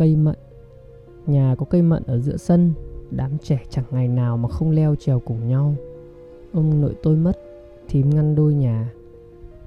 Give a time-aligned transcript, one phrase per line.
[0.00, 0.36] Cây mận.
[1.26, 2.72] Nhà có cây mận ở giữa sân,
[3.10, 5.74] Đám trẻ chẳng ngày nào mà không leo trèo cùng nhau.
[6.52, 7.38] Ông nội tôi mất,
[7.88, 8.92] Thím ngăn đôi nhà.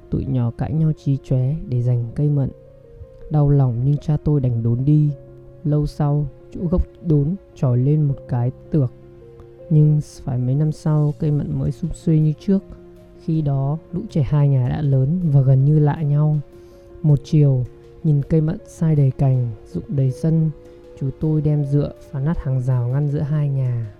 [0.09, 2.49] Tụi nhỏ cãi nhau trí chóe để giành cây mận.
[3.29, 5.09] Đau lòng nhưng cha tôi đành đốn đi.
[5.64, 8.91] Lâu sau, chỗ gốc đốn trồi lên một cái tược.
[9.70, 12.59] Nhưng phải mấy năm sau, cây mận mới sum xuê như trước.
[13.23, 16.38] Khi đó, lũ trẻ hai nhà đã lớn và gần như lạ nhau.
[17.02, 17.65] Một chiều
[18.04, 20.51] nhìn cây mận sai đầy cành, rụng đầy sân,
[21.00, 23.95] Chú tôi đem dựa phá nát hàng rào ngăn giữa hai nhà.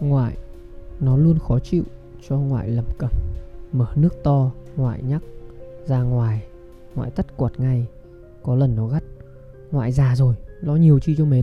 [0.00, 0.36] Ngoại,
[1.00, 1.82] Nó luôn khó chịu
[2.28, 3.10] cho ngoại lẩm cẩm
[3.72, 5.22] Mở nước to, Ngoại nhắc,
[5.86, 6.46] Ra ngoài,
[6.94, 7.86] Ngoại tắt quạt ngay,
[8.42, 9.02] Có lần nó gắt,
[9.70, 11.42] Ngoại già rồi, Lo nhiều chi cho mệt.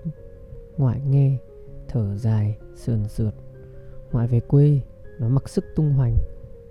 [0.77, 1.37] Ngoại nghe,
[1.87, 3.33] Thở dài, Sườn sượt,
[4.11, 4.79] Ngoại về quê,
[5.19, 6.17] Nó mặc sức tung hoành,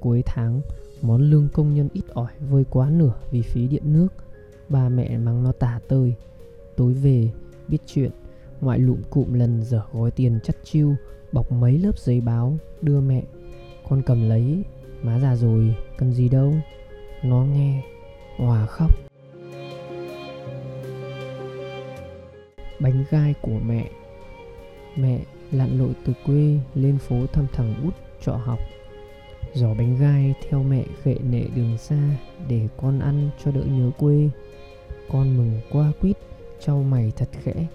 [0.00, 0.60] Cuối tháng
[1.02, 4.08] Món lương công nhân ít ỏi vơi quá nửa vì phí điện nước.
[4.68, 6.14] Ba mẹ mắng nó tả tơi.
[6.76, 7.30] Tối về,
[7.68, 8.10] biết chuyện,
[8.60, 10.94] Ngoại lụm cụm lần dở gói tiền chắt chiêu,
[11.32, 13.22] Bọc mấy lớp giấy báo, Đưa mẹ.
[13.88, 14.64] Con cầm lấy,
[15.02, 16.54] Má già rồi, Cần gì đâu.
[17.24, 17.82] Nó nghe,
[18.36, 18.90] Hòa khóc.
[22.80, 23.90] Bánh gai của mẹ.
[24.96, 25.20] Mẹ
[25.52, 28.58] lặn lội từ quê lên phố thăm thằng út trọ học.
[29.54, 32.16] Giỏ bánh gai theo mẹ khệ nệ đường xa
[32.48, 34.30] Để con ăn cho đỡ nhớ quê.
[35.08, 36.16] Con mừng qua quýt,
[36.60, 37.66] Trao mày thật khẽ.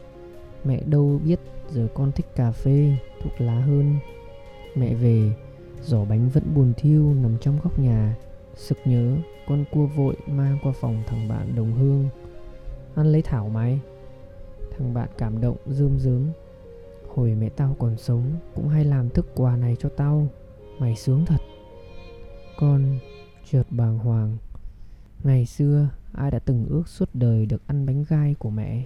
[0.64, 3.96] Mẹ đâu biết giờ con thích cà phê, Thuốc lá hơn.
[4.76, 5.32] Mẹ về,
[5.84, 8.16] Giỏ bánh vẫn buồn thiêu nằm trong góc nhà.
[8.56, 12.10] Sực nhớ, con cua vội mang qua phòng thằng bạn đồng hương.
[12.96, 13.80] Ăn lấy thảo mày.
[14.78, 16.30] Thằng bạn cảm động, rơm rớm.
[17.16, 18.24] Hồi mẹ tao còn sống,
[18.56, 20.28] Cũng hay làm thức quà này cho tao.
[20.80, 21.42] Mày sướng thật.
[22.58, 23.00] Con
[23.52, 24.38] chợt bàng hoàng.
[25.24, 28.84] Ngày xưa, ai đã từng ước suốt đời được ăn bánh gai của mẹ?